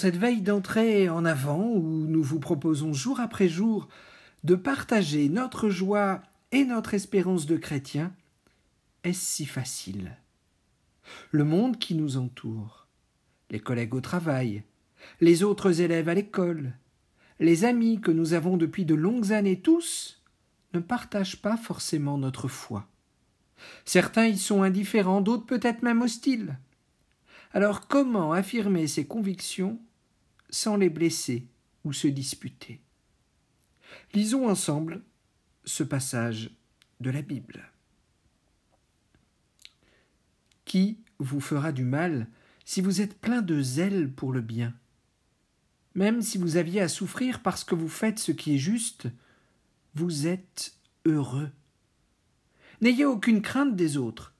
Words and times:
Cette 0.00 0.16
veille 0.16 0.40
d'entrée 0.40 1.10
en 1.10 1.26
avant 1.26 1.62
où 1.62 2.06
nous 2.06 2.22
vous 2.22 2.40
proposons 2.40 2.94
jour 2.94 3.20
après 3.20 3.50
jour 3.50 3.86
de 4.44 4.54
partager 4.54 5.28
notre 5.28 5.68
joie 5.68 6.22
et 6.52 6.64
notre 6.64 6.94
espérance 6.94 7.44
de 7.44 7.58
chrétiens, 7.58 8.14
est-ce 9.04 9.22
si 9.22 9.44
facile? 9.44 10.16
Le 11.32 11.44
monde 11.44 11.78
qui 11.78 11.94
nous 11.94 12.16
entoure, 12.16 12.86
les 13.50 13.60
collègues 13.60 13.94
au 13.94 14.00
travail, 14.00 14.62
les 15.20 15.42
autres 15.42 15.82
élèves 15.82 16.08
à 16.08 16.14
l'école, 16.14 16.72
les 17.38 17.66
amis 17.66 18.00
que 18.00 18.10
nous 18.10 18.32
avons 18.32 18.56
depuis 18.56 18.86
de 18.86 18.94
longues 18.94 19.34
années 19.34 19.60
tous, 19.60 20.22
ne 20.72 20.80
partagent 20.80 21.42
pas 21.42 21.58
forcément 21.58 22.16
notre 22.16 22.48
foi. 22.48 22.88
Certains 23.84 24.28
y 24.28 24.38
sont 24.38 24.62
indifférents, 24.62 25.20
d'autres 25.20 25.44
peut-être 25.44 25.82
même 25.82 26.00
hostiles. 26.00 26.58
Alors 27.52 27.86
comment 27.86 28.32
affirmer 28.32 28.86
ses 28.86 29.06
convictions 29.06 29.78
sans 30.50 30.76
les 30.76 30.90
blesser 30.90 31.46
ou 31.84 31.92
se 31.92 32.08
disputer 32.08 32.80
Lisons 34.12 34.48
ensemble 34.48 35.02
ce 35.64 35.82
passage 35.82 36.50
de 37.00 37.10
la 37.10 37.22
Bible. 37.22 37.70
Qui 40.64 40.98
vous 41.18 41.40
fera 41.40 41.72
du 41.72 41.84
mal 41.84 42.28
si 42.64 42.80
vous 42.80 43.00
êtes 43.00 43.18
plein 43.18 43.42
de 43.42 43.62
zèle 43.62 44.12
pour 44.12 44.32
le 44.32 44.40
bien? 44.40 44.74
Même 45.94 46.22
si 46.22 46.38
vous 46.38 46.56
aviez 46.56 46.80
à 46.80 46.88
souffrir 46.88 47.42
parce 47.42 47.64
que 47.64 47.74
vous 47.74 47.88
faites 47.88 48.18
ce 48.18 48.32
qui 48.32 48.54
est 48.54 48.58
juste, 48.58 49.08
vous 49.94 50.26
êtes 50.26 50.76
heureux. 51.04 51.50
N'ayez 52.80 53.04
aucune 53.04 53.42
crainte 53.42 53.76
des 53.76 53.96
autres, 53.96 54.34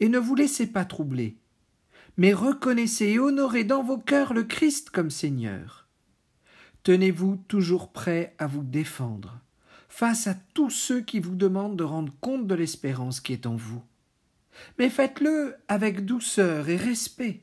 et 0.00 0.08
ne 0.08 0.18
vous 0.18 0.34
laissez 0.34 0.66
pas 0.66 0.84
troubler 0.84 1.36
mais 2.16 2.32
reconnaissez 2.32 3.06
et 3.06 3.18
honorez 3.18 3.64
dans 3.64 3.82
vos 3.82 3.98
cœurs 3.98 4.32
le 4.32 4.44
Christ 4.44 4.90
comme 4.90 5.10
Seigneur. 5.10 5.86
Tenez-vous 6.82 7.36
toujours 7.48 7.92
prêt 7.92 8.34
à 8.38 8.46
vous 8.46 8.62
défendre 8.62 9.40
face 9.88 10.26
à 10.26 10.34
tous 10.54 10.70
ceux 10.70 11.00
qui 11.00 11.20
vous 11.20 11.34
demandent 11.34 11.76
de 11.76 11.84
rendre 11.84 12.12
compte 12.20 12.46
de 12.46 12.54
l'espérance 12.54 13.20
qui 13.20 13.32
est 13.32 13.46
en 13.46 13.56
vous. 13.56 13.82
Mais 14.78 14.90
faites-le 14.90 15.54
avec 15.68 16.04
douceur 16.04 16.68
et 16.68 16.76
respect. 16.76 17.42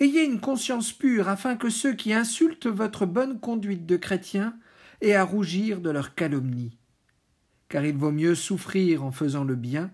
Ayez 0.00 0.24
une 0.24 0.40
conscience 0.40 0.92
pure 0.92 1.28
afin 1.28 1.56
que 1.56 1.68
ceux 1.68 1.94
qui 1.94 2.12
insultent 2.12 2.66
votre 2.66 3.04
bonne 3.04 3.40
conduite 3.40 3.86
de 3.86 3.96
chrétien 3.96 4.58
aient 5.00 5.14
à 5.14 5.24
rougir 5.24 5.80
de 5.80 5.90
leur 5.90 6.14
calomnie. 6.14 6.78
Car 7.68 7.84
il 7.84 7.96
vaut 7.96 8.12
mieux 8.12 8.34
souffrir 8.34 9.04
en 9.04 9.12
faisant 9.12 9.44
le 9.44 9.54
bien, 9.54 9.90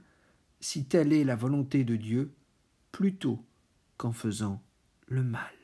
si 0.61 0.85
telle 0.85 1.13
est 1.13 1.25
la 1.25 1.37
volonté 1.37 1.85
de 1.85 1.97
Dieu, 1.97 2.33
plutôt 2.93 3.45
qu'en 4.03 4.11
faisant 4.11 4.61
le 5.07 5.23
mal. 5.23 5.55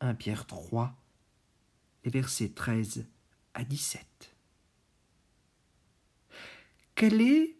1 0.00 0.14
Pierre 0.14 0.44
3, 0.44 0.92
les 2.02 2.10
versets 2.10 2.48
13 2.48 3.06
à 3.54 3.62
17. 3.62 4.34
Quel 6.96 7.20
est 7.20 7.56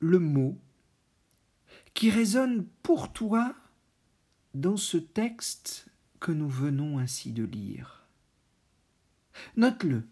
le 0.00 0.18
mot 0.18 0.58
qui 1.94 2.10
résonne 2.10 2.66
pour 2.82 3.12
toi 3.12 3.54
dans 4.54 4.76
ce 4.76 4.96
texte 4.96 5.86
que 6.18 6.32
nous 6.32 6.50
venons 6.50 6.98
ainsi 6.98 7.30
de 7.30 7.44
lire? 7.44 8.08
Note-le 9.56 10.02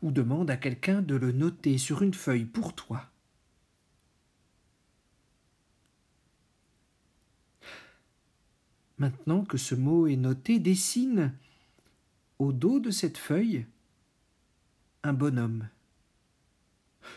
ou 0.00 0.12
demande 0.12 0.50
à 0.50 0.56
quelqu'un 0.56 1.02
de 1.02 1.14
le 1.14 1.32
noter 1.32 1.76
sur 1.76 2.00
une 2.00 2.14
feuille 2.14 2.46
pour 2.46 2.74
toi. 2.74 3.10
Maintenant 9.00 9.46
que 9.46 9.56
ce 9.56 9.74
mot 9.74 10.06
est 10.06 10.16
noté, 10.16 10.58
dessine 10.58 11.34
au 12.38 12.52
dos 12.52 12.80
de 12.80 12.90
cette 12.90 13.16
feuille 13.16 13.64
un 15.02 15.14
bonhomme. 15.14 15.70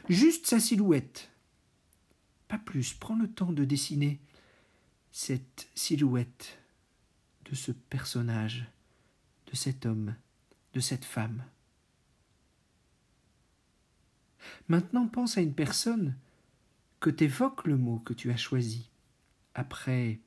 Juste 0.07 0.47
sa 0.47 0.61
silhouette. 0.61 1.29
Pas 2.47 2.57
plus, 2.57 2.93
prends 2.93 3.17
le 3.17 3.29
temps 3.29 3.51
de 3.51 3.65
dessiner 3.65 4.21
cette 5.11 5.67
silhouette 5.75 6.57
de 7.51 7.53
ce 7.53 7.73
personnage, 7.73 8.65
de 9.51 9.55
cet 9.57 9.85
homme, 9.85 10.15
de 10.73 10.79
cette 10.79 11.03
femme. 11.03 11.43
Maintenant 14.69 15.09
pense 15.09 15.37
à 15.37 15.41
une 15.41 15.53
personne 15.53 16.15
que 17.01 17.09
t'évoque 17.09 17.67
le 17.67 17.75
mot 17.75 17.99
que 17.99 18.13
tu 18.13 18.31
as 18.31 18.37
choisi 18.37 18.89
après 19.53 20.21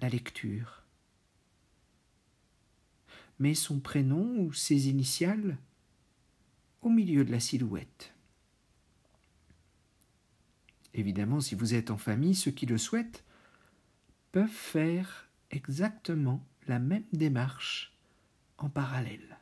la 0.00 0.08
lecture 0.08 0.77
met 3.38 3.54
son 3.54 3.80
prénom 3.80 4.38
ou 4.40 4.52
ses 4.52 4.88
initiales 4.88 5.58
au 6.82 6.88
milieu 6.88 7.24
de 7.24 7.30
la 7.30 7.40
silhouette. 7.40 8.14
Évidemment, 10.94 11.40
si 11.40 11.54
vous 11.54 11.74
êtes 11.74 11.90
en 11.90 11.98
famille, 11.98 12.34
ceux 12.34 12.50
qui 12.50 12.66
le 12.66 12.78
souhaitent 12.78 13.24
peuvent 14.32 14.48
faire 14.48 15.28
exactement 15.50 16.44
la 16.66 16.78
même 16.78 17.04
démarche 17.12 17.96
en 18.58 18.68
parallèle. 18.68 19.38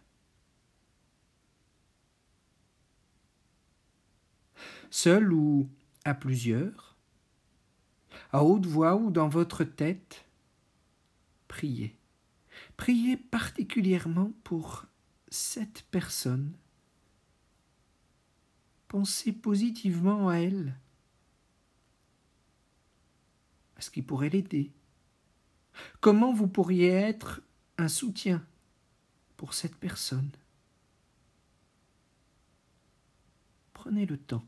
Seul 4.91 5.33
ou 5.33 5.69
à 6.05 6.15
plusieurs, 6.15 6.97
à 8.33 8.45
haute 8.45 8.67
voix 8.67 8.97
ou 8.97 9.11
dans 9.11 9.29
votre 9.29 9.65
tête, 9.65 10.25
priez. 11.49 11.97
Priez 12.77 13.17
particulièrement 13.17 14.33
pour 14.45 14.87
cette 15.29 15.85
personne. 15.91 16.53
Pensez 18.89 19.33
positivement 19.33 20.29
à 20.29 20.37
elle, 20.37 20.77
à 23.77 23.81
ce 23.81 23.91
qui 23.91 24.03
pourrait 24.03 24.29
l'aider. 24.29 24.71
Comment 26.01 26.33
vous 26.33 26.49
pourriez 26.49 26.89
être 26.89 27.43
un 27.79 27.89
soutien 27.89 28.47
pour 29.37 29.55
cette 29.55 29.77
personne? 29.77 30.31
Prenez 33.75 34.07
le 34.07 34.17
temps 34.17 34.47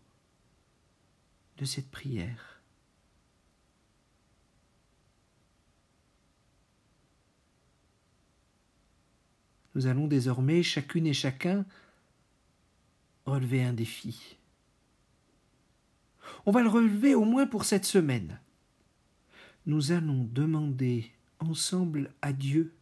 de 1.59 1.65
cette 1.65 1.91
prière. 1.91 2.58
Nous 9.79 9.87
allons 9.87 10.09
désormais, 10.09 10.65
chacune 10.65 11.07
et 11.07 11.13
chacun, 11.13 11.65
relever 13.27 13.63
un 13.63 13.73
défi. 13.73 14.37
On 16.47 16.51
va 16.51 16.63
le 16.63 16.69
relever 16.69 17.15
au 17.15 17.25
moins 17.25 17.47
pour 17.47 17.65
cette 17.65 17.85
semaine. 17.85 18.41
Nous 19.67 19.93
allons 19.93 20.29
demander 20.33 21.13
ensemble 21.39 22.13
à 22.23 22.33
Dieu 22.33 22.75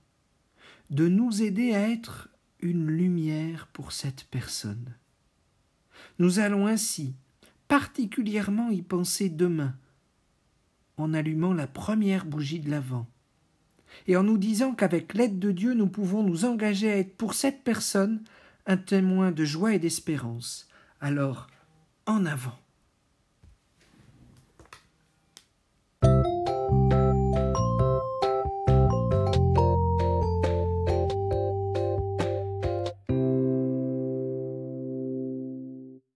de 0.88 1.06
nous 1.06 1.42
aider 1.42 1.74
à 1.74 1.86
être 1.86 2.30
une 2.60 2.86
lumière 2.86 3.66
pour 3.74 3.92
cette 3.92 4.24
personne. 4.30 4.94
Nous 6.18 6.38
allons 6.38 6.66
ainsi 6.66 7.14
particulièrement 7.68 8.70
y 8.70 8.80
penser 8.80 9.28
demain, 9.28 9.76
en 10.96 11.12
allumant 11.12 11.52
la 11.52 11.66
première 11.66 12.24
bougie 12.24 12.60
de 12.60 12.70
l'Avent 12.70 13.06
et 14.06 14.16
en 14.16 14.22
nous 14.22 14.38
disant 14.38 14.74
qu'avec 14.74 15.14
l'aide 15.14 15.38
de 15.38 15.52
Dieu 15.52 15.74
nous 15.74 15.88
pouvons 15.88 16.22
nous 16.22 16.44
engager 16.44 16.90
à 16.90 16.98
être 16.98 17.16
pour 17.16 17.34
cette 17.34 17.62
personne 17.62 18.22
un 18.66 18.76
témoin 18.76 19.30
de 19.30 19.44
joie 19.44 19.74
et 19.74 19.78
d'espérance. 19.78 20.68
Alors, 21.00 21.46
en 22.06 22.26
avant. 22.26 22.58